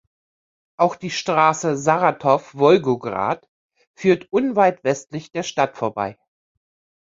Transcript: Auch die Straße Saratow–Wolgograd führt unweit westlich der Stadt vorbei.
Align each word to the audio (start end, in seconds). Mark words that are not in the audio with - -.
Auch 0.79 0.95
die 0.95 1.11
Straße 1.11 1.77
Saratow–Wolgograd 1.77 3.47
führt 3.93 4.25
unweit 4.31 4.83
westlich 4.83 5.31
der 5.31 5.43
Stadt 5.43 5.77
vorbei. 5.77 6.17